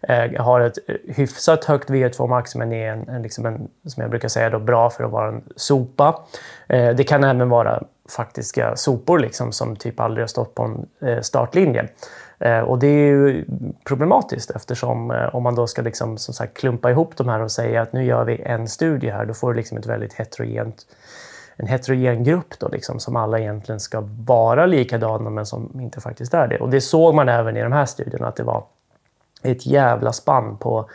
äh, 0.08 0.32
har 0.41 0.60
ett 0.60 0.77
hyfsat 1.08 1.65
högt 1.65 1.89
VO2 1.89 2.27
max 2.27 2.56
men 2.56 2.74
är 2.74 2.91
en, 2.91 3.10
en, 3.10 3.22
liksom 3.22 3.46
en, 3.46 3.67
som 3.88 4.01
jag 4.01 4.10
brukar 4.10 4.27
säga, 4.27 4.50
då, 4.50 4.60
bra 4.60 4.89
för 4.89 5.03
att 5.03 5.12
vara 5.12 5.27
en 5.27 5.44
sopa. 5.56 6.22
Äh, 6.67 6.89
det 6.89 7.03
kan 7.03 7.24
även 7.24 7.50
vara 7.50 7.84
faktiska 8.10 8.75
sopor 8.75 9.20
liksom, 9.20 9.51
som 9.51 9.75
typ 9.75 10.00
aldrig 10.00 10.24
har 10.24 10.27
stått 10.27 10.56
på 10.56 10.63
en 10.63 11.10
äh, 11.10 11.22
startlinje. 11.22 11.88
Och 12.65 12.79
det 12.79 12.88
är 12.88 13.08
ju 13.08 13.46
problematiskt 13.84 14.51
eftersom 14.51 15.27
om 15.34 15.44
man 15.44 15.56
då 15.56 15.67
ska 15.67 15.82
liksom, 15.82 16.17
som 16.17 16.34
sagt, 16.34 16.58
klumpa 16.58 16.91
ihop 16.91 17.17
de 17.17 17.29
här 17.29 17.39
och 17.39 17.51
säga 17.51 17.82
att 17.82 17.94
nu 17.94 18.03
gör 18.03 18.25
vi 18.25 18.41
en 18.41 18.67
studie 18.67 19.10
här, 19.10 19.25
då 19.25 19.34
får 19.34 19.53
du 19.53 19.58
liksom 19.58 19.77
ett 19.77 19.86
väldigt 19.86 20.13
heterogent 20.13 20.86
en 21.58 21.68
heterogen 21.68 22.24
grupp 22.24 22.60
då, 22.60 22.68
liksom, 22.68 23.00
som 23.00 23.16
alla 23.16 23.40
egentligen 23.40 23.80
ska 23.80 24.04
vara 24.26 24.66
likadana 24.66 25.30
men 25.30 25.46
som 25.46 25.80
inte 25.82 26.02
faktiskt 26.02 26.34
är 26.34 26.48
det. 26.48 26.58
Och 26.58 26.70
det 26.70 26.82
såg 26.82 27.16
man 27.16 27.30
även 27.30 27.58
i 27.58 27.64
de 27.64 27.72
här 27.72 27.86
studierna 27.86 28.28
att 28.28 28.36
det 28.36 28.44
var 28.44 28.64
ett 29.44 29.65
jävla 29.65 30.13
spann 30.13 30.58
på 30.58 30.89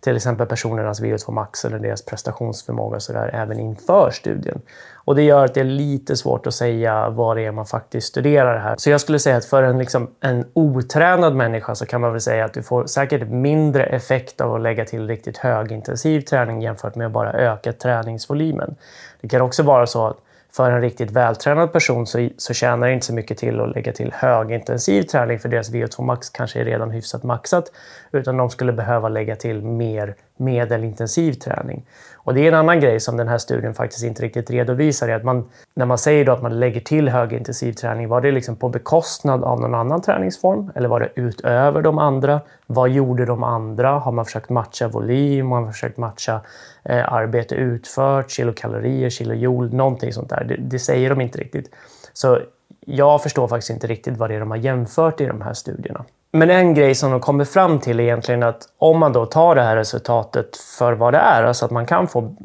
till 0.00 0.16
exempel 0.16 0.46
personernas 0.46 1.00
VO2 1.00 1.30
max 1.30 1.64
eller 1.64 1.78
deras 1.78 2.04
prestationsförmåga 2.04 3.00
så 3.00 3.12
där, 3.12 3.30
även 3.34 3.60
inför 3.60 4.10
studien. 4.10 4.60
Och 4.94 5.16
det 5.16 5.22
gör 5.22 5.44
att 5.44 5.54
det 5.54 5.60
är 5.60 5.64
lite 5.64 6.16
svårt 6.16 6.46
att 6.46 6.54
säga 6.54 7.10
vad 7.10 7.36
det 7.36 7.44
är 7.44 7.52
man 7.52 7.66
faktiskt 7.66 8.06
studerar 8.06 8.58
här. 8.58 8.74
Så 8.78 8.90
jag 8.90 9.00
skulle 9.00 9.18
säga 9.18 9.36
att 9.36 9.44
för 9.44 9.62
en, 9.62 9.78
liksom, 9.78 10.10
en 10.20 10.44
otränad 10.52 11.34
människa 11.34 11.74
så 11.74 11.86
kan 11.86 12.00
man 12.00 12.12
väl 12.12 12.20
säga 12.20 12.44
att 12.44 12.54
du 12.54 12.62
får 12.62 12.86
säkert 12.86 13.28
mindre 13.28 13.86
effekt 13.86 14.40
av 14.40 14.54
att 14.54 14.60
lägga 14.60 14.84
till 14.84 15.08
riktigt 15.08 15.38
högintensiv 15.38 16.20
träning 16.20 16.62
jämfört 16.62 16.94
med 16.94 17.06
att 17.06 17.12
bara 17.12 17.32
öka 17.32 17.72
träningsvolymen. 17.72 18.76
Det 19.20 19.28
kan 19.28 19.40
också 19.40 19.62
vara 19.62 19.86
så 19.86 20.06
att 20.06 20.16
för 20.56 20.70
en 20.70 20.80
riktigt 20.80 21.10
vältränad 21.10 21.72
person 21.72 22.06
så, 22.06 22.28
så 22.36 22.54
tjänar 22.54 22.86
det 22.86 22.92
inte 22.92 23.06
så 23.06 23.14
mycket 23.14 23.38
till 23.38 23.60
att 23.60 23.74
lägga 23.74 23.92
till 23.92 24.12
högintensiv 24.14 25.02
träning 25.02 25.38
för 25.38 25.48
deras 25.48 25.70
VO2 25.70 26.02
max 26.02 26.30
kanske 26.30 26.60
är 26.60 26.64
redan 26.64 26.90
hyfsat 26.90 27.22
maxat. 27.22 27.72
Utan 28.12 28.36
de 28.36 28.50
skulle 28.50 28.72
behöva 28.72 29.08
lägga 29.08 29.36
till 29.36 29.62
mer 29.62 30.14
medelintensiv 30.36 31.32
träning. 31.32 31.84
Och 32.14 32.34
det 32.34 32.40
är 32.40 32.48
en 32.48 32.54
annan 32.54 32.80
grej 32.80 33.00
som 33.00 33.16
den 33.16 33.28
här 33.28 33.38
studien 33.38 33.74
faktiskt 33.74 34.04
inte 34.04 34.22
riktigt 34.22 34.50
redovisar. 34.50 35.08
Är 35.08 35.16
att 35.16 35.24
man, 35.24 35.48
när 35.74 35.86
man 35.86 35.98
säger 35.98 36.24
då 36.24 36.32
att 36.32 36.42
man 36.42 36.60
lägger 36.60 36.80
till 36.80 37.08
högintensiv 37.08 37.72
träning, 37.72 38.08
var 38.08 38.20
det 38.20 38.32
liksom 38.32 38.56
på 38.56 38.68
bekostnad 38.68 39.44
av 39.44 39.60
någon 39.60 39.74
annan 39.74 40.02
träningsform? 40.02 40.72
Eller 40.74 40.88
var 40.88 41.00
det 41.00 41.10
utöver 41.14 41.82
de 41.82 41.98
andra? 41.98 42.40
Vad 42.66 42.90
gjorde 42.90 43.24
de 43.24 43.42
andra? 43.42 43.90
Har 43.90 44.12
man 44.12 44.24
försökt 44.24 44.50
matcha 44.50 44.88
volym? 44.88 45.50
Har 45.50 45.60
man 45.60 45.72
försökt 45.72 45.96
matcha 45.96 46.40
eh, 46.84 47.12
arbete 47.12 47.54
utfört? 47.54 48.30
Kilokalorier, 48.30 49.10
kilojoule? 49.10 49.76
Någonting 49.76 50.12
sånt 50.12 50.30
där. 50.30 50.44
Det, 50.44 50.56
det 50.56 50.78
säger 50.78 51.10
de 51.10 51.20
inte 51.20 51.38
riktigt. 51.38 51.70
Så 52.12 52.38
jag 52.80 53.22
förstår 53.22 53.48
faktiskt 53.48 53.70
inte 53.70 53.86
riktigt 53.86 54.16
vad 54.16 54.30
det 54.30 54.34
är 54.34 54.40
de 54.40 54.50
har 54.50 54.58
jämfört 54.58 55.20
i 55.20 55.26
de 55.26 55.40
här 55.40 55.52
studierna. 55.52 56.04
Men 56.36 56.50
en 56.50 56.74
grej 56.74 56.94
som 56.94 57.10
de 57.10 57.20
kommer 57.20 57.44
fram 57.44 57.78
till 57.80 58.00
är 58.00 58.04
egentligen 58.04 58.42
att 58.42 58.62
om 58.78 58.98
man 58.98 59.12
då 59.12 59.26
tar 59.26 59.54
det 59.54 59.62
här 59.62 59.76
resultatet 59.76 60.56
för 60.56 60.92
vad 60.92 61.14
det 61.14 61.18
är, 61.18 61.42
alltså 61.42 61.64
att 61.64 61.70
man 61.70 61.86
kan 61.86 62.08
få 62.08 62.36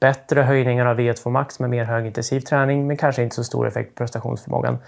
bättre 0.00 0.40
höjningar 0.40 0.86
av 0.86 0.98
V2 0.98 1.30
max 1.30 1.60
med 1.60 1.70
mer 1.70 1.84
högintensiv 1.84 2.40
träning, 2.40 2.86
men 2.86 2.96
kanske 2.96 3.22
inte 3.22 3.36
så 3.36 3.44
stor 3.44 3.68
effekt 3.68 3.94
på 3.94 3.98
prestationsförmågan, 3.98 4.78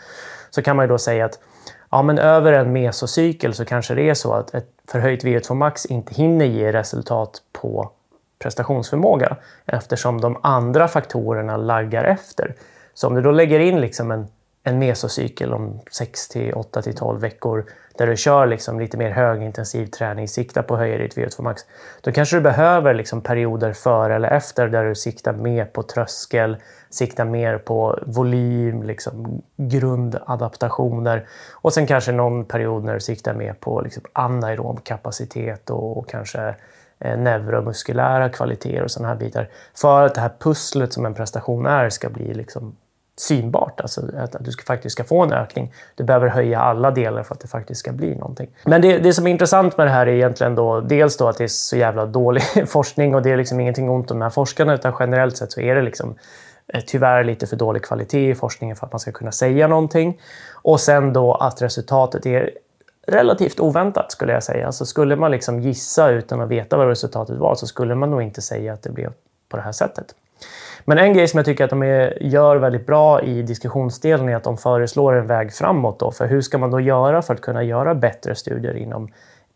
så 0.50 0.62
kan 0.62 0.76
man 0.76 0.84
ju 0.84 0.88
då 0.88 0.98
säga 0.98 1.24
att 1.24 1.38
ja, 1.90 2.02
men 2.02 2.18
över 2.18 2.52
en 2.52 2.72
mesocykel 2.72 3.54
så 3.54 3.64
kanske 3.64 3.94
det 3.94 4.10
är 4.10 4.14
så 4.14 4.32
att 4.32 4.54
ett 4.54 4.68
förhöjt 4.88 5.24
V2 5.24 5.54
max 5.54 5.86
inte 5.86 6.14
hinner 6.14 6.46
ge 6.46 6.72
resultat 6.72 7.42
på 7.52 7.90
prestationsförmåga 8.38 9.36
eftersom 9.66 10.20
de 10.20 10.36
andra 10.42 10.88
faktorerna 10.88 11.56
laggar 11.56 12.04
efter. 12.04 12.54
Så 12.94 13.06
om 13.06 13.14
du 13.14 13.22
då 13.22 13.30
lägger 13.30 13.60
in 13.60 13.80
liksom 13.80 14.10
en 14.10 14.26
en 14.66 14.78
mesocykel 14.78 15.54
om 15.54 15.80
6 15.90 16.28
till 16.28 16.54
8 16.54 16.82
till 16.82 16.96
12 16.96 17.20
veckor 17.20 17.64
där 17.98 18.06
du 18.06 18.16
kör 18.16 18.46
liksom 18.46 18.80
lite 18.80 18.96
mer 18.96 19.10
högintensiv 19.10 19.86
träning, 19.86 20.28
sikta 20.28 20.62
på 20.62 20.74
att 20.74 20.80
höja 20.80 20.98
ditt 20.98 21.16
VO2 21.16 21.42
max. 21.42 21.62
Då 22.00 22.12
kanske 22.12 22.36
du 22.36 22.40
behöver 22.40 22.94
liksom 22.94 23.20
perioder 23.20 23.72
före 23.72 24.14
eller 24.14 24.28
efter 24.28 24.68
där 24.68 24.84
du 24.84 24.94
siktar 24.94 25.32
mer 25.32 25.64
på 25.64 25.82
tröskel, 25.82 26.56
siktar 26.90 27.24
mer 27.24 27.58
på 27.58 27.98
volym, 28.06 28.82
liksom 28.82 29.42
grundadaptationer 29.56 31.26
och 31.52 31.72
sen 31.72 31.86
kanske 31.86 32.12
någon 32.12 32.44
period 32.44 32.84
när 32.84 32.94
du 32.94 33.00
siktar 33.00 33.34
mer 33.34 33.52
på 33.52 33.80
liksom 33.80 34.02
anaerob 34.12 34.84
kapacitet 34.84 35.70
och, 35.70 35.98
och 35.98 36.08
kanske 36.08 36.54
eh, 36.98 37.18
neuromuskulära 37.18 38.28
kvaliteter 38.28 38.82
och 38.82 38.90
sådana 38.90 39.08
här 39.08 39.20
bitar. 39.20 39.48
För 39.74 40.02
att 40.02 40.14
det 40.14 40.20
här 40.20 40.32
pusslet 40.38 40.92
som 40.92 41.06
en 41.06 41.14
prestation 41.14 41.66
är 41.66 41.90
ska 41.90 42.08
bli 42.08 42.34
liksom 42.34 42.76
synbart, 43.16 43.80
alltså 43.80 44.00
att, 44.18 44.36
du 44.40 44.50
ska, 44.50 44.62
faktiskt 44.62 44.92
ska 44.92 45.04
få 45.04 45.22
en 45.22 45.32
ökning. 45.32 45.72
Du 45.94 46.04
behöver 46.04 46.28
höja 46.28 46.60
alla 46.60 46.90
delar 46.90 47.22
för 47.22 47.34
att 47.34 47.40
det 47.40 47.48
faktiskt 47.48 47.80
ska 47.80 47.92
bli 47.92 48.14
någonting. 48.14 48.50
Men 48.64 48.82
det, 48.82 48.98
det 48.98 49.12
som 49.12 49.26
är 49.26 49.30
intressant 49.30 49.76
med 49.76 49.86
det 49.86 49.90
här 49.90 50.06
är 50.06 50.12
egentligen 50.12 50.54
då 50.54 50.80
dels 50.80 51.16
då 51.16 51.28
att 51.28 51.38
det 51.38 51.44
är 51.44 51.48
så 51.48 51.76
jävla 51.76 52.06
dålig 52.06 52.42
forskning 52.68 53.14
och 53.14 53.22
det 53.22 53.30
är 53.30 53.36
liksom 53.36 53.60
ingenting 53.60 53.90
ont 53.90 54.10
om 54.10 54.18
de 54.18 54.22
här 54.22 54.30
forskarna 54.30 54.74
utan 54.74 54.94
generellt 55.00 55.36
sett 55.36 55.52
så 55.52 55.60
är 55.60 55.74
det 55.74 55.82
liksom 55.82 56.14
eh, 56.66 56.80
tyvärr 56.86 57.24
lite 57.24 57.46
för 57.46 57.56
dålig 57.56 57.82
kvalitet 57.82 58.30
i 58.30 58.34
forskningen 58.34 58.76
för 58.76 58.86
att 58.86 58.92
man 58.92 59.00
ska 59.00 59.12
kunna 59.12 59.32
säga 59.32 59.68
någonting. 59.68 60.20
Och 60.52 60.80
sen 60.80 61.12
då 61.12 61.34
att 61.34 61.62
resultatet 61.62 62.26
är 62.26 62.50
relativt 63.06 63.60
oväntat 63.60 64.12
skulle 64.12 64.32
jag 64.32 64.42
säga. 64.42 64.66
Alltså 64.66 64.86
skulle 64.86 65.16
man 65.16 65.30
liksom 65.30 65.60
gissa 65.60 66.10
utan 66.10 66.40
att 66.40 66.48
veta 66.48 66.76
vad 66.76 66.88
resultatet 66.88 67.38
var 67.38 67.54
så 67.54 67.66
skulle 67.66 67.94
man 67.94 68.10
nog 68.10 68.22
inte 68.22 68.42
säga 68.42 68.72
att 68.72 68.82
det 68.82 68.90
blev 68.90 69.12
på 69.48 69.56
det 69.56 69.62
här 69.62 69.72
sättet. 69.72 70.14
Men 70.84 70.98
en 70.98 71.12
grej 71.14 71.28
som 71.28 71.38
jag 71.38 71.44
tycker 71.44 71.64
att 71.64 71.70
de 71.70 71.82
är, 71.82 72.22
gör 72.22 72.56
väldigt 72.56 72.86
bra 72.86 73.22
i 73.22 73.42
diskussionsdelen 73.42 74.28
är 74.28 74.36
att 74.36 74.44
de 74.44 74.56
föreslår 74.56 75.14
en 75.14 75.26
väg 75.26 75.52
framåt. 75.52 75.98
Då, 75.98 76.10
för 76.10 76.26
hur 76.26 76.40
ska 76.40 76.58
man 76.58 76.70
då 76.70 76.80
göra 76.80 77.22
för 77.22 77.34
att 77.34 77.40
kunna 77.40 77.62
göra 77.62 77.94
bättre 77.94 78.34
studier 78.34 78.76
inom 78.76 79.08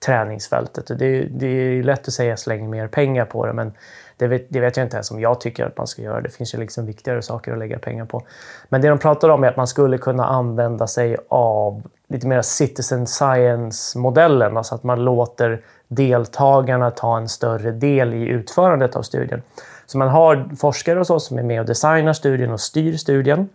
träningsfältet? 0.07 0.87
Det, 0.99 1.21
det 1.23 1.47
är 1.47 1.83
lätt 1.83 2.09
att 2.09 2.15
säga 2.15 2.37
släng 2.37 2.71
mer 2.71 2.89
pengar 2.89 3.25
på 3.25 3.47
det, 3.47 3.53
men 3.53 3.73
det 4.17 4.27
vet, 4.27 4.47
det 4.49 4.61
vet 4.61 4.77
jag 4.77 4.87
inte 4.87 4.97
ens 4.97 5.11
om 5.11 5.21
jag 5.21 5.41
tycker 5.41 5.67
att 5.67 5.77
man 5.77 5.87
ska 5.87 6.03
göra. 6.03 6.21
Det 6.21 6.29
finns 6.29 6.55
ju 6.55 6.59
liksom 6.59 6.87
viktigare 6.87 7.23
saker 7.23 7.53
att 7.53 7.59
lägga 7.59 7.79
pengar 7.79 8.05
på. 8.05 8.23
Men 8.69 8.81
det 8.81 8.89
de 8.89 8.99
pratar 8.99 9.29
om 9.29 9.45
är 9.45 9.49
att 9.49 9.57
man 9.57 9.67
skulle 9.67 9.99
kunna 9.99 10.27
använda 10.27 10.87
sig 10.87 11.17
av 11.29 11.83
lite 12.09 12.27
mer 12.27 12.43
citizen 12.43 13.07
science-modellen, 13.07 14.57
alltså 14.57 14.75
att 14.75 14.83
man 14.83 15.05
låter 15.05 15.61
deltagarna 15.89 16.91
ta 16.91 17.17
en 17.19 17.29
större 17.29 17.71
del 17.71 18.15
i 18.15 18.27
utförandet 18.27 18.97
av 18.97 19.03
studien. 19.03 19.43
Så 19.89 19.99
man 19.99 20.09
har 20.09 20.57
forskare 20.57 21.01
och 21.01 21.07
så 21.07 21.21
som 21.21 21.39
är 21.39 21.43
med 21.43 21.61
och 21.61 21.67
designar 21.67 22.13
studien 22.13 22.53
och 22.53 22.61
styr 22.61 22.97
studien. 22.97 23.49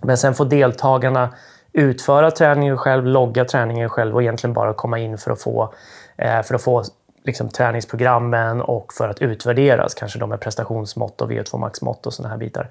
Men 0.00 0.18
sen 0.18 0.34
får 0.34 0.44
deltagarna 0.44 1.34
utföra 1.72 2.30
träningen 2.30 2.78
själv, 2.78 3.06
logga 3.06 3.44
träningen 3.44 3.88
själv 3.88 4.14
och 4.14 4.22
egentligen 4.22 4.54
bara 4.54 4.74
komma 4.74 4.98
in 4.98 5.18
för 5.18 5.30
att 5.30 5.40
få, 5.40 5.74
eh, 6.16 6.42
för 6.42 6.54
att 6.54 6.62
få 6.62 6.84
liksom, 7.24 7.48
träningsprogrammen 7.48 8.60
och 8.60 8.92
för 8.92 9.08
att 9.08 9.22
utvärderas, 9.22 9.94
kanske 9.94 10.18
de 10.18 10.28
med 10.28 10.40
prestationsmått 10.40 11.20
och 11.20 11.30
VO2 11.30 11.58
max-mått 11.58 12.06
och 12.06 12.14
sådana 12.14 12.30
här 12.30 12.38
bitar. 12.38 12.70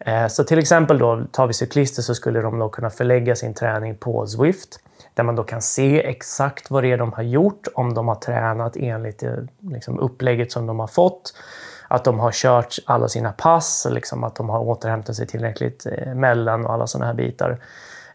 Eh, 0.00 0.26
så 0.26 0.44
till 0.44 0.58
exempel 0.58 0.98
då, 0.98 1.24
tar 1.32 1.46
vi 1.46 1.52
cyklister 1.52 2.02
så 2.02 2.14
skulle 2.14 2.40
de 2.40 2.58
då 2.58 2.68
kunna 2.68 2.90
förlägga 2.90 3.36
sin 3.36 3.54
träning 3.54 3.96
på 3.96 4.26
Zwift 4.26 4.80
där 5.14 5.24
man 5.24 5.36
då 5.36 5.42
kan 5.42 5.62
se 5.62 6.06
exakt 6.06 6.70
vad 6.70 6.82
det 6.84 6.92
är 6.92 6.98
de 6.98 7.12
har 7.12 7.22
gjort, 7.22 7.68
om 7.74 7.94
de 7.94 8.08
har 8.08 8.14
tränat 8.14 8.76
enligt 8.76 9.22
eh, 9.22 9.32
liksom, 9.60 9.98
upplägget 9.98 10.52
som 10.52 10.66
de 10.66 10.78
har 10.80 10.86
fått 10.86 11.32
att 11.88 12.04
de 12.04 12.18
har 12.18 12.32
kört 12.32 12.76
alla 12.84 13.08
sina 13.08 13.32
pass, 13.32 13.86
liksom 13.90 14.24
att 14.24 14.34
de 14.34 14.48
har 14.48 14.60
återhämtat 14.60 15.16
sig 15.16 15.26
tillräckligt 15.26 15.86
eh, 15.86 16.14
mellan 16.14 16.66
och 16.66 16.72
alla 16.72 16.86
sådana 16.86 17.06
här 17.06 17.14
bitar. 17.14 17.58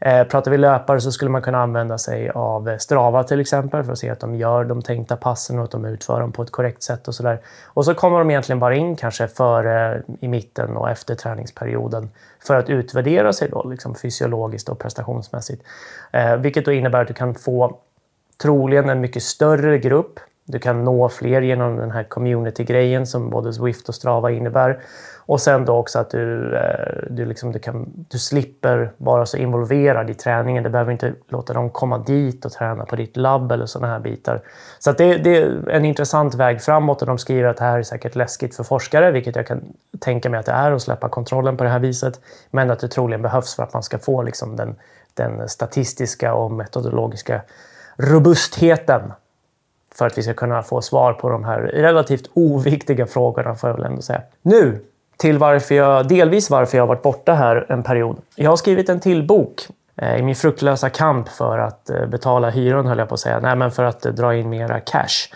Eh, 0.06 0.24
pratar 0.24 0.52
vi 0.52 0.58
löpare 0.58 1.02
så 1.02 1.12
skulle 1.12 1.32
man 1.32 1.42
kunna 1.42 1.62
använda 1.62 1.98
sig 1.98 2.30
av 2.30 2.70
eh, 2.70 2.78
Strava 2.78 3.24
till 3.24 3.40
exempel 3.40 3.84
för 3.84 3.92
att 3.92 4.00
se 4.00 4.10
att 4.10 4.20
de 4.20 4.36
gör 4.36 4.64
de 4.64 4.82
tänkta 4.82 5.18
passen 5.18 5.60
och 5.60 5.66
att 5.66 5.72
de 5.72 5.86
utför 5.86 6.20
dem 6.20 6.32
på 6.32 6.42
ett 6.42 6.52
korrekt 6.52 6.84
sätt 6.84 7.08
och 7.08 7.16
sådär. 7.16 7.40
Och 7.66 7.86
så 7.86 7.94
kommer 7.94 8.20
de 8.20 8.30
egentligen 8.30 8.60
bara 8.60 8.76
in 8.76 8.96
kanske 8.96 9.28
före, 9.28 10.04
i 10.20 10.28
mitten 10.28 10.78
och 10.78 10.90
efter 10.90 11.16
träningsperioden 11.16 12.10
för 12.48 12.56
att 12.56 12.70
utvärdera 12.70 13.34
sig 13.34 13.50
då, 13.50 13.70
liksom 13.70 13.96
fysiologiskt 13.96 14.70
och 14.70 14.80
prestationsmässigt. 14.80 15.64
Eh, 16.12 16.36
vilket 16.36 16.66
då 16.66 16.72
innebär 16.72 17.02
att 17.02 17.08
du 17.08 17.14
kan 17.14 17.36
få 17.36 17.78
troligen 18.42 18.90
en 18.90 19.02
mycket 19.02 19.24
större 19.24 19.78
grupp 19.78 20.20
du 20.52 20.60
kan 20.60 20.84
nå 20.84 21.10
fler 21.10 21.42
genom 21.42 21.78
den 21.78 21.92
här 21.92 22.04
community-grejen 22.04 23.08
som 23.08 23.30
både 23.30 23.54
Swift 23.54 23.90
och 23.90 23.96
Strava 23.96 24.32
innebär. 24.32 24.80
Och 25.26 25.42
sen 25.42 25.66
då 25.66 25.78
också 25.78 26.00
att 26.00 26.10
du, 26.10 26.56
eh, 26.56 27.04
du, 27.10 27.26
liksom, 27.26 27.52
du, 27.52 27.60
kan, 27.60 28.06
du 28.10 28.18
slipper 28.18 28.92
vara 28.98 29.26
så 29.26 29.38
involverad 29.38 30.10
i 30.10 30.14
träningen. 30.14 30.64
Du 30.64 30.70
behöver 30.70 30.92
inte 30.92 31.14
låta 31.30 31.54
dem 31.54 31.70
komma 31.70 31.98
dit 31.98 32.46
och 32.46 32.52
träna 32.52 32.86
på 32.86 32.96
ditt 32.96 33.18
labb 33.18 33.52
eller 33.52 33.66
sådana 33.66 33.94
här 33.94 34.00
bitar. 34.00 34.42
Så 34.80 34.92
det, 34.92 35.18
det, 35.18 35.38
är 35.38 35.70
en 35.70 35.86
intressant 35.86 36.36
väg 36.36 36.62
framåt 36.62 37.02
och 37.02 37.08
de 37.08 37.18
skriver 37.18 37.50
att 37.50 37.58
det 37.58 37.64
här 37.64 37.80
är 37.80 37.84
säkert 37.84 38.16
läskigt 38.16 38.56
för 38.56 38.64
forskare, 38.64 39.12
vilket 39.12 39.36
jag 39.36 39.48
kan 39.48 39.62
tänka 40.00 40.30
mig 40.30 40.40
att 40.40 40.46
det 40.46 40.52
är 40.52 40.72
att 40.72 40.82
släppa 40.82 41.10
kontrollen 41.10 41.58
på 41.58 41.64
det 41.64 41.70
här 41.70 41.80
viset. 41.80 42.20
Men 42.50 42.72
att 42.72 42.80
det 42.80 42.88
troligen 42.88 43.22
behövs 43.22 43.56
för 43.56 43.64
att 43.64 43.74
man 43.74 43.84
ska 43.84 44.00
få 44.00 44.24
liksom 44.24 44.56
den, 44.56 44.76
den 45.14 45.50
statistiska 45.50 46.34
och 46.34 46.52
metodologiska 46.52 47.42
robustheten 47.98 49.02
för 49.96 50.08
att 50.08 50.18
vi 50.18 50.24
ska 50.24 50.34
kunna 50.34 50.64
få 50.64 50.82
svar 50.82 51.14
på 51.14 51.30
de 51.30 51.44
här 51.44 51.60
relativt 51.62 52.30
oviktiga 52.34 53.06
frågorna, 53.06 53.56
får 53.56 53.70
jag 53.70 53.78
väl 53.78 53.86
ändå 53.86 54.02
säga. 54.02 54.22
Nu 54.42 54.80
till 55.18 55.38
varför 55.38 55.76
jag, 55.76 56.08
delvis 56.08 56.50
varför 56.50 56.78
jag 56.78 56.84
har 56.84 56.88
varit 56.88 57.02
borta 57.02 57.34
här 57.34 57.66
en 57.70 57.84
period. 57.84 58.18
Jag 58.36 58.50
har 58.50 58.58
skrivit 58.58 58.90
en 58.90 59.00
till 59.00 59.28
bok 59.28 59.68
eh, 59.96 60.16
i 60.16 60.22
min 60.22 60.36
fruktlösa 60.36 60.90
kamp 60.90 61.30
för 61.30 61.60
att 61.60 61.90
eh, 61.90 62.06
betala 62.06 62.50
hyran, 62.50 62.86
höll 62.86 62.98
jag 62.98 63.08
på 63.08 63.14
att 63.14 63.20
säga. 63.20 63.40
Nej, 63.40 63.56
men 63.56 63.72
för 63.72 63.84
att 63.84 64.06
eh, 64.06 64.12
dra 64.12 64.36
in 64.36 64.50
mera 64.50 64.80
cash. 64.80 65.30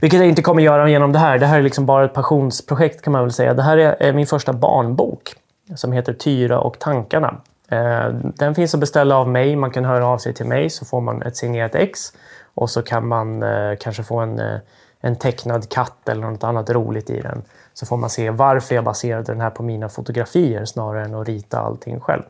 Vilket 0.00 0.20
jag 0.20 0.28
inte 0.28 0.42
kommer 0.42 0.62
göra 0.62 0.88
genom 0.88 1.12
det 1.12 1.18
här. 1.18 1.38
Det 1.38 1.46
här 1.46 1.58
är 1.58 1.62
liksom 1.62 1.86
bara 1.86 2.04
ett 2.04 2.14
passionsprojekt 2.14 3.02
kan 3.02 3.12
man 3.12 3.22
väl 3.22 3.32
säga. 3.32 3.54
Det 3.54 3.62
här 3.62 3.78
är 3.78 4.12
min 4.12 4.26
första 4.26 4.52
barnbok 4.52 5.34
som 5.76 5.92
heter 5.92 6.12
Tyra 6.12 6.58
och 6.58 6.78
tankarna. 6.78 7.34
Eh, 7.68 8.08
den 8.12 8.54
finns 8.54 8.74
att 8.74 8.80
beställa 8.80 9.16
av 9.16 9.28
mig. 9.28 9.56
Man 9.56 9.70
kan 9.70 9.84
höra 9.84 10.06
av 10.06 10.18
sig 10.18 10.34
till 10.34 10.46
mig 10.46 10.70
så 10.70 10.84
får 10.84 11.00
man 11.00 11.22
ett 11.22 11.36
signerat 11.36 11.74
ex. 11.74 12.12
Och 12.54 12.70
så 12.70 12.82
kan 12.82 13.08
man 13.08 13.42
eh, 13.42 13.76
kanske 13.80 14.02
få 14.02 14.18
en, 14.18 14.38
eh, 14.38 14.58
en 15.00 15.16
tecknad 15.16 15.68
katt 15.68 16.08
eller 16.08 16.30
något 16.30 16.44
annat 16.44 16.70
roligt 16.70 17.10
i 17.10 17.20
den. 17.20 17.42
Så 17.74 17.86
får 17.86 17.96
man 17.96 18.10
se 18.10 18.30
varför 18.30 18.74
jag 18.74 18.84
baserade 18.84 19.32
den 19.32 19.40
här 19.40 19.50
på 19.50 19.62
mina 19.62 19.88
fotografier 19.88 20.64
snarare 20.64 21.04
än 21.04 21.14
att 21.14 21.28
rita 21.28 21.58
allting 21.58 22.00
själv. 22.00 22.22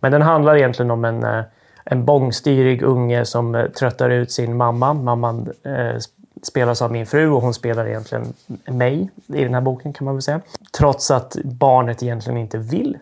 Men 0.00 0.12
den 0.12 0.22
handlar 0.22 0.56
egentligen 0.56 0.90
om 0.90 1.04
en, 1.04 1.24
eh, 1.24 1.44
en 1.84 2.04
bångstyrig 2.04 2.82
unge 2.82 3.24
som 3.24 3.54
eh, 3.54 3.66
tröttar 3.66 4.10
ut 4.10 4.32
sin 4.32 4.56
mamma. 4.56 4.94
Mamman 4.94 5.52
eh, 5.62 5.96
spelas 6.42 6.82
av 6.82 6.92
min 6.92 7.06
fru 7.06 7.30
och 7.30 7.42
hon 7.42 7.54
spelar 7.54 7.86
egentligen 7.86 8.32
mig 8.66 9.10
i 9.26 9.44
den 9.44 9.54
här 9.54 9.60
boken 9.60 9.92
kan 9.92 10.04
man 10.04 10.14
väl 10.14 10.22
säga. 10.22 10.40
Trots 10.78 11.10
att 11.10 11.36
barnet 11.44 12.02
egentligen 12.02 12.38
inte 12.38 12.58
vill 12.58 12.98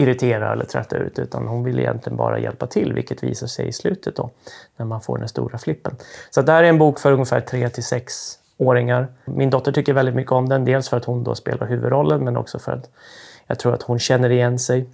irritera 0.00 0.52
eller 0.52 0.64
trötta 0.64 0.96
ut 0.96 1.18
utan 1.18 1.46
hon 1.46 1.64
vill 1.64 1.78
egentligen 1.78 2.16
bara 2.16 2.38
hjälpa 2.38 2.66
till 2.66 2.92
vilket 2.92 3.22
visar 3.22 3.46
sig 3.46 3.68
i 3.68 3.72
slutet 3.72 4.16
då 4.16 4.30
när 4.76 4.86
man 4.86 5.00
får 5.00 5.18
den 5.18 5.28
stora 5.28 5.58
flippen. 5.58 5.96
Så 6.30 6.42
det 6.42 6.52
här 6.52 6.64
är 6.64 6.68
en 6.68 6.78
bok 6.78 6.98
för 6.98 7.12
ungefär 7.12 7.40
3 7.40 7.68
till 7.68 7.84
6 7.84 8.38
åringar. 8.56 9.06
Min 9.24 9.50
dotter 9.50 9.72
tycker 9.72 9.92
väldigt 9.92 10.14
mycket 10.14 10.32
om 10.32 10.48
den, 10.48 10.64
dels 10.64 10.88
för 10.88 10.96
att 10.96 11.04
hon 11.04 11.24
då 11.24 11.34
spelar 11.34 11.66
huvudrollen 11.66 12.24
men 12.24 12.36
också 12.36 12.58
för 12.58 12.72
att 12.72 12.90
jag 13.46 13.58
tror 13.58 13.74
att 13.74 13.82
hon 13.82 13.98
känner 13.98 14.30
igen 14.30 14.58
sig. 14.58 14.86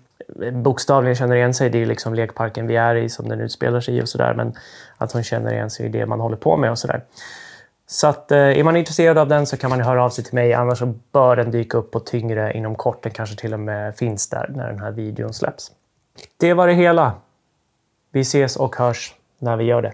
Bokstavligen 0.52 1.16
känner 1.16 1.36
igen 1.36 1.54
sig, 1.54 1.70
det 1.70 1.82
är 1.82 1.86
liksom 1.86 2.14
lekparken 2.14 2.66
vi 2.66 2.76
är 2.76 2.94
i 2.94 3.08
som 3.08 3.28
den 3.28 3.40
utspelar 3.40 3.80
sig 3.80 3.96
i 3.96 4.02
och 4.02 4.08
sådär 4.08 4.34
men 4.34 4.52
att 4.96 5.12
hon 5.12 5.22
känner 5.22 5.52
igen 5.52 5.70
sig 5.70 5.86
i 5.86 5.88
det 5.88 6.06
man 6.06 6.20
håller 6.20 6.36
på 6.36 6.56
med 6.56 6.70
och 6.70 6.78
sådär. 6.78 7.02
Så 7.86 8.06
att, 8.06 8.32
eh, 8.32 8.38
är 8.38 8.64
man 8.64 8.76
intresserad 8.76 9.18
av 9.18 9.28
den 9.28 9.46
så 9.46 9.56
kan 9.56 9.70
man 9.70 9.80
höra 9.80 10.04
av 10.04 10.10
sig 10.10 10.24
till 10.24 10.34
mig. 10.34 10.54
Annars 10.54 10.78
så 10.78 10.94
bör 11.12 11.36
den 11.36 11.50
dyka 11.50 11.78
upp 11.78 11.90
på 11.90 12.00
tyngre 12.00 12.52
inom 12.52 12.74
kort. 12.74 13.02
Den 13.02 13.12
kanske 13.12 13.36
till 13.36 13.52
och 13.54 13.60
med 13.60 13.96
finns 13.96 14.28
där 14.28 14.50
när 14.54 14.68
den 14.68 14.80
här 14.80 14.90
videon 14.90 15.34
släpps. 15.34 15.72
Det 16.36 16.54
var 16.54 16.66
det 16.66 16.74
hela. 16.74 17.12
Vi 18.12 18.20
ses 18.20 18.56
och 18.56 18.76
hörs 18.76 19.14
när 19.38 19.56
vi 19.56 19.64
gör 19.64 19.82
det. 19.82 19.92